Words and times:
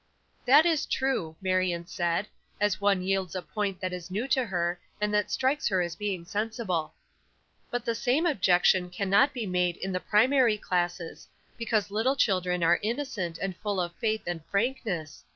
"That 0.47 0.65
is 0.65 0.87
true," 0.87 1.35
Marion 1.43 1.85
said, 1.85 2.27
as 2.59 2.81
one 2.81 3.03
yields 3.03 3.35
a 3.35 3.41
point 3.43 3.79
that 3.81 3.93
is 3.93 4.09
new 4.09 4.27
to 4.29 4.43
her, 4.47 4.79
and 4.99 5.13
that 5.13 5.29
strikes 5.29 5.67
her 5.67 5.79
as 5.79 5.95
being 5.95 6.25
sensible. 6.25 6.95
"But 7.69 7.85
the 7.85 7.93
same 7.93 8.25
objection 8.25 8.89
cannot 8.89 9.31
be 9.31 9.45
made 9.45 9.77
in 9.77 9.91
the 9.91 9.99
primary 9.99 10.57
classes, 10.57 11.27
because 11.55 11.91
little 11.91 12.15
children 12.15 12.63
are 12.63 12.79
innocent 12.81 13.37
and 13.37 13.55
full 13.57 13.79
of 13.79 13.93
faith 13.97 14.23
and 14.25 14.43
frankness. 14.45 15.23